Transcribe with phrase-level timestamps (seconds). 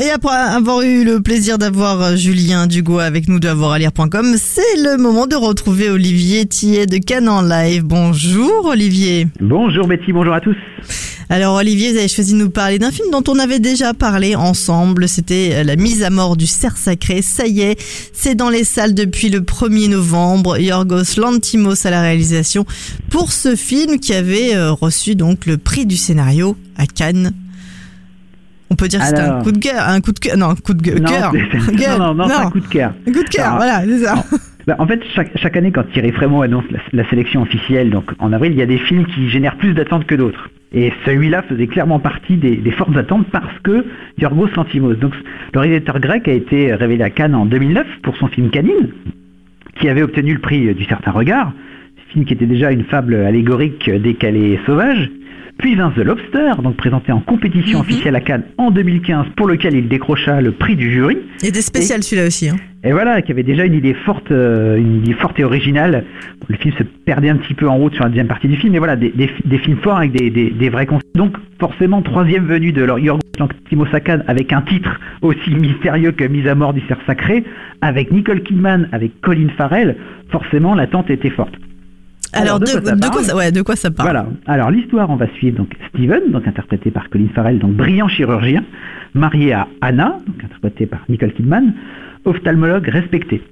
[0.00, 4.76] Et après avoir eu le plaisir d'avoir euh, Julien Dugo avec nous de avoiralire.com, c'est
[4.76, 7.82] le moment de retrouver Olivier Tillet de Cannes en live.
[7.82, 9.26] Bonjour Olivier.
[9.40, 10.54] Bonjour Betty, bonjour à tous.
[11.28, 14.36] Alors Olivier, vous avez choisi de nous parler d'un film dont on avait déjà parlé
[14.36, 15.08] ensemble.
[15.08, 17.20] C'était euh, La mise à mort du cerf sacré.
[17.20, 17.76] Ça y est,
[18.12, 20.60] c'est dans les salles depuis le 1er novembre.
[20.60, 22.66] Yorgos Lantimos à la réalisation
[23.10, 27.32] pour ce film qui avait euh, reçu donc le prix du scénario à Cannes.
[28.70, 30.54] On peut dire que c'était un coup de cœur, un coup de cœur, non, un
[30.54, 31.32] coup de Non, cœur.
[31.98, 32.92] non, non, non, un coup de cœur.
[33.06, 34.24] Un coup de cœur, voilà, c'est ça.
[34.66, 38.04] Bah, en fait, chaque, chaque année, quand Thierry Frémaux annonce la, la sélection officielle, donc
[38.18, 40.50] en avril, il y a des films qui génèrent plus d'attentes que d'autres.
[40.74, 43.86] Et celui-là faisait clairement partie des, des fortes attentes parce que
[44.18, 45.14] Yorgos Lantimos, donc
[45.54, 48.90] le réalisateur grec, a été révélé à Cannes en 2009 pour son film Canine,
[49.80, 51.52] qui avait obtenu le prix du certain regard,
[52.12, 55.10] film qui était déjà une fable allégorique décalée et sauvage.
[55.58, 59.74] Puis vint The Lobster, donc présenté en compétition officielle à Cannes en 2015, pour lequel
[59.74, 61.18] il décrocha le prix du jury.
[61.42, 62.48] Il était spécial celui-là aussi.
[62.48, 62.56] Hein.
[62.84, 66.04] Et voilà, qui avait déjà une idée forte, euh, une idée forte et originale.
[66.46, 68.72] Le film se perdait un petit peu en route sur la deuxième partie du film,
[68.72, 71.16] mais voilà, des, des- des films forts avec des, des- des vrais concepts.
[71.16, 76.12] Donc forcément, troisième venue de leur Yorgos Lanthimos à Cannes avec un titre aussi mystérieux
[76.12, 77.42] que Mise à mort du cerf sacré,
[77.80, 79.96] avec Nicole Kidman, avec Colin Farrell,
[80.30, 81.54] forcément l'attente était forte.
[82.32, 84.26] Alors, de, ça de quoi parle ça, ouais, de quoi ça parle Voilà.
[84.46, 88.64] Alors l'histoire, on va suivre donc Steven, donc interprété par Colin Farrell, donc brillant chirurgien,
[89.14, 91.72] marié à Anna, donc interprétée par Nicole Kidman,
[92.24, 93.42] ophtalmologue respecté.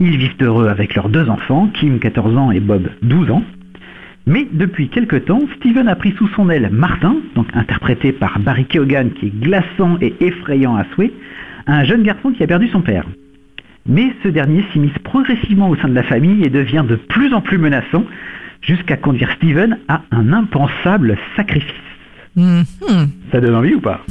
[0.00, 3.44] Ils vivent heureux avec leurs deux enfants, Kim 14 ans et Bob 12 ans.
[4.26, 8.64] Mais depuis quelque temps, Steven a pris sous son aile Martin, donc interprété par Barry
[8.64, 11.12] Keoghan, qui est glaçant et effrayant à souhait,
[11.66, 13.04] un jeune garçon qui a perdu son père.
[13.86, 17.40] Mais ce dernier s'immisce progressivement au sein de la famille et devient de plus en
[17.40, 18.04] plus menaçant,
[18.60, 21.89] jusqu'à conduire Steven à un impensable sacrifice.
[22.36, 24.00] Ça donne envie ou pas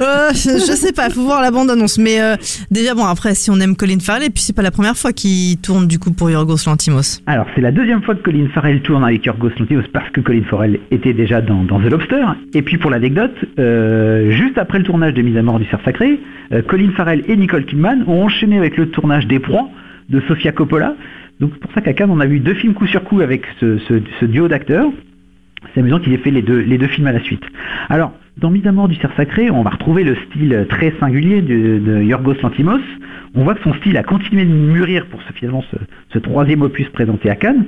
[0.00, 1.98] Euh, je, sais pas, faut voir la bande annonce.
[1.98, 2.36] Mais euh,
[2.70, 5.12] déjà bon, après si on aime Colin Farrell, et puis c'est pas la première fois
[5.12, 7.20] qu'il tourne du coup pour Yorgos Lantimos.
[7.26, 10.42] Alors, c'est la deuxième fois que Colin Farrell tourne avec Yorgos Lanthimos parce que Colin
[10.48, 12.24] Farrell était déjà dans, dans The Lobster.
[12.54, 15.80] Et puis, pour l'anecdote, euh, juste après le tournage de Mise à mort du cerf
[15.84, 16.20] sacré,
[16.68, 19.68] Colin Farrell et Nicole Kidman ont enchaîné avec le tournage des Proies
[20.08, 20.94] de Sofia Coppola.
[21.40, 23.42] Donc, c'est pour ça qu'à Cannes, on a vu deux films coup sur coup avec
[23.60, 24.88] ce, ce- ce duo d'acteurs.
[25.74, 27.42] C'est amusant qu'il ait fait les deux, les deux films à la suite.
[27.88, 31.42] Alors, dans Mise à mort du cerf sacré, on va retrouver le style très singulier
[31.42, 32.80] de, de Yorgos Lanthimos.
[33.34, 35.76] On voit que son style a continué de mûrir pour ce, finalement ce,
[36.12, 37.64] ce troisième opus présenté à Cannes.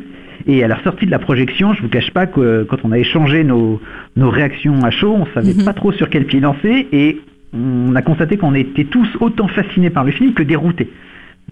[0.46, 2.98] Et à la sortie de la projection, je vous cache pas que quand on a
[2.98, 3.80] échangé nos,
[4.16, 5.64] nos réactions à chaud, on savait Mhm.
[5.64, 7.20] pas trop sur quel pied lancer et
[7.52, 10.88] on a constaté qu'on était tous autant fascinés par le film que déroutés.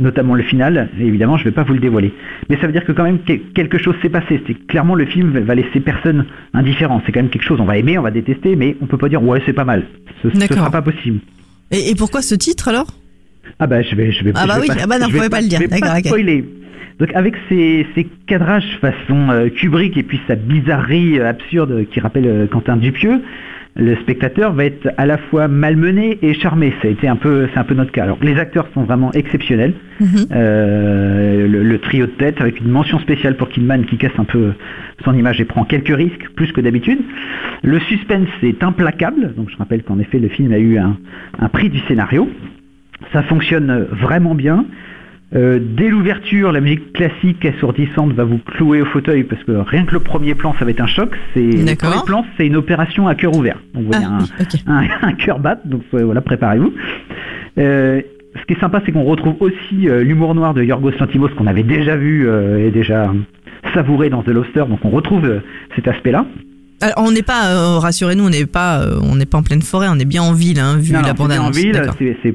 [0.01, 2.13] Notamment le final, et évidemment je ne vais pas vous le dévoiler.
[2.49, 4.41] Mais ça veut dire que quand même que- quelque chose s'est passé.
[4.47, 7.03] C'est clairement le film va laisser personne indifférent.
[7.05, 9.09] C'est quand même quelque chose, on va aimer, on va détester, mais on peut pas
[9.09, 9.83] dire ouais c'est pas mal.
[10.23, 10.59] Ce, D'accord.
[10.59, 11.19] sera pas possible.
[11.73, 12.87] Et, et pourquoi ce titre alors?
[13.59, 14.33] Ah bah je vais, je vais.
[14.37, 15.59] Ah bah je vais oui, ah bah non, je vais pouvez pas le dire.
[15.61, 16.07] D'accord, pas ok.
[16.07, 16.45] spoiler.
[17.01, 22.01] Donc avec ces, ces cadrages façon euh, Kubrick et puis sa bizarrerie euh, absurde qui
[22.01, 23.21] rappelle euh, Quentin Dupieux,
[23.79, 26.75] le spectateur va être à la fois malmené et charmé.
[26.83, 28.03] Été un peu, c'est un peu notre cas.
[28.03, 29.75] Alors les acteurs sont vraiment exceptionnels.
[30.01, 30.27] Mhm.
[30.33, 34.25] Euh, le, le trio de tête avec une mention spéciale pour Kidman qui casse un
[34.25, 34.53] peu
[35.05, 36.99] son image et prend quelques risques plus que d'habitude.
[37.63, 39.35] Le suspense est implacable.
[39.37, 40.97] Donc je rappelle qu'en effet le film a eu un,
[41.39, 42.29] un prix du scénario.
[43.13, 44.67] Ça fonctionne vraiment bien.
[45.35, 49.85] Euh, dès l'ouverture, la musique classique assourdissante va vous clouer au fauteuil parce que rien
[49.85, 51.15] que le premier plan, ça va être un choc.
[51.35, 53.59] C'est le premier plan, c'est une opération à cœur ouvert.
[53.75, 54.07] Donc vous voyez
[54.67, 56.73] Ah, un, cœur bat, donc voilà, préparez-vous.
[57.59, 58.01] Euh,
[58.41, 61.47] ce qui est sympa, c'est qu'on retrouve aussi euh, l'humour noir de Yorgos Lanthimos qu'on
[61.47, 62.27] avait déjà vu
[62.59, 63.13] et déjà
[63.75, 65.43] savouré dans The Lobster, donc on retrouve
[65.77, 66.25] cet aspect-là.
[66.81, 69.63] Alors, on n'est pas, euh, rassurez-nous, on n'est pas, euh, on n'est pas en pleine
[69.63, 71.57] forêt, on est bien en ville, hein, vu Non, la bande bien en annonce.
[71.57, 71.73] ville,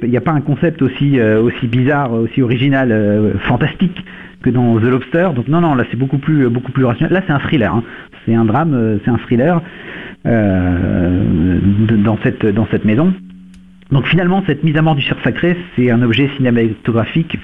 [0.04, 4.04] il n'y a pas un concept aussi, euh, aussi bizarre, aussi original, euh, fantastique
[4.42, 5.30] que dans The Lobster.
[5.34, 7.13] Donc non, non, là c'est beaucoup plus, beaucoup plus rationnel.
[7.13, 7.84] Là c'est un thriller, hein.
[8.25, 9.62] c'est un drame, euh, c'est un thriller.
[10.25, 11.60] euh,
[12.04, 13.13] dans cette dans cette maison.
[13.92, 17.38] Donc finalement, cette mise à mort du cerf sacré, c'est un objet cinématographique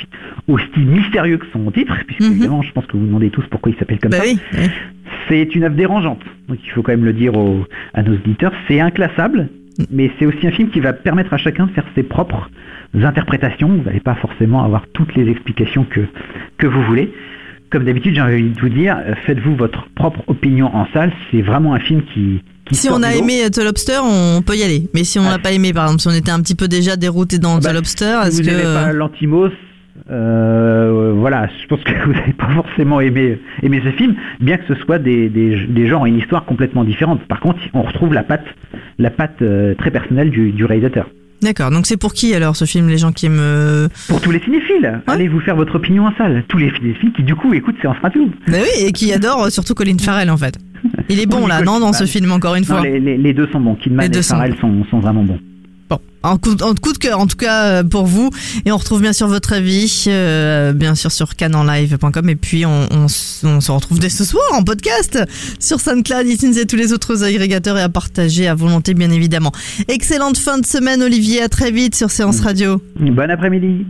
[0.47, 2.31] au style mystérieux que son titre, puisque Mhm.
[2.31, 4.23] évidemment, je pense que vous vous demandez tous pourquoi il s'appelle comme Bah ça.
[4.25, 4.39] oui.
[4.57, 4.69] oui.
[5.29, 8.51] C'est une œuvre dérangeante, donc il faut quand même le dire aux- à nos auditeurs.
[8.67, 9.47] C'est inclassable,
[9.91, 12.49] mais c'est aussi un film qui va permettre à chacun de faire ses propres
[13.03, 13.67] interprétations.
[13.69, 16.01] Vous n'allez pas forcément avoir toutes les explications que,
[16.57, 17.13] que vous voulez.
[17.71, 21.11] Comme d'habitude, j'ai envie de vous dire, euh, faites-vous votre propre opinion en salle.
[21.29, 22.41] C'est vraiment un film qui...
[22.71, 24.89] Si on a aimé The Lobster, on peut y aller.
[24.95, 25.39] Mais si on n'a Ah.
[25.39, 27.75] pas aimé, par exemple, si on était un petit peu déjà dérouté dans Bah, The
[27.75, 29.49] Lobster, Si est-ce vous que n'aimez pas l'Antimos,
[30.11, 34.73] euh, voilà, je pense que vous n'avez pas forcément aimé, aimé ce film, bien que
[34.73, 37.21] ce soit des, des, des genres et une histoire complètement différente.
[37.27, 38.45] Par contre, on retrouve la patte,
[38.97, 41.09] la patte euh, très personnelle du, du réalisateur.
[41.41, 41.71] D'accord.
[41.71, 43.37] Donc c'est pour qui alors ce film Les gens qui aiment.
[43.39, 46.43] euh, Pour tous les cinéphiles, allez vous faire votre opinion en salle.
[46.49, 48.25] Tous les cinéphiles qui du coup écoutent Séance Radio.
[48.47, 50.55] Bah oui, et qui adore euh, surtout Colin Farrell en fait.
[51.07, 52.81] Il est bon Oui, là, non, dans ce film encore une Non, fois.
[52.81, 53.75] les, les- les deux sont bons.
[53.75, 55.39] Kidman Les deux et sont Farrell sont, sont vraiment bons.
[56.23, 58.29] En coup, en coup de cœur en tout cas euh, pour vous.
[58.65, 62.29] Et on retrouve bien sûr votre avis, euh, bien sûr sur canonlive.com.
[62.29, 65.17] Et puis on, on, s- on se retrouve dès ce soir en podcast
[65.59, 69.51] sur SoundCloud, iTunes et tous les autres agrégateurs et à partager à volonté bien évidemment.
[69.87, 72.81] Excellente fin de semaine Olivier, à très vite sur Séance Radio.
[72.99, 73.85] Bon après-midi.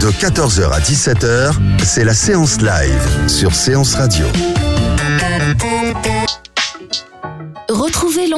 [0.00, 1.52] De 14h à 17h,
[1.84, 4.24] c'est la séance live sur Séance Radio.